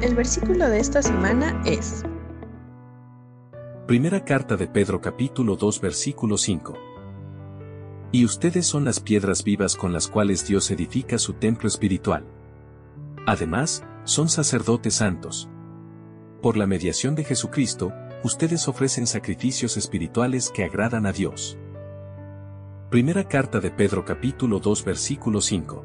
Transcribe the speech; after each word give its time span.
El 0.00 0.14
versículo 0.14 0.68
de 0.68 0.78
esta 0.78 1.02
semana 1.02 1.60
es 1.66 2.04
Primera 3.88 4.24
carta 4.24 4.56
de 4.56 4.68
Pedro 4.68 5.00
capítulo 5.00 5.56
2 5.56 5.80
versículo 5.80 6.38
5. 6.38 6.74
Y 8.12 8.24
ustedes 8.24 8.64
son 8.64 8.84
las 8.84 9.00
piedras 9.00 9.42
vivas 9.42 9.74
con 9.74 9.92
las 9.92 10.06
cuales 10.06 10.46
Dios 10.46 10.70
edifica 10.70 11.18
su 11.18 11.32
templo 11.32 11.66
espiritual. 11.66 12.24
Además, 13.26 13.82
son 14.04 14.28
sacerdotes 14.28 14.94
santos. 14.94 15.48
Por 16.42 16.56
la 16.56 16.68
mediación 16.68 17.16
de 17.16 17.24
Jesucristo, 17.24 17.92
ustedes 18.22 18.68
ofrecen 18.68 19.08
sacrificios 19.08 19.76
espirituales 19.76 20.52
que 20.54 20.62
agradan 20.62 21.06
a 21.06 21.12
Dios. 21.12 21.58
Primera 22.88 23.26
carta 23.26 23.58
de 23.58 23.72
Pedro 23.72 24.04
capítulo 24.04 24.60
2 24.60 24.84
versículo 24.84 25.40
5. 25.40 25.84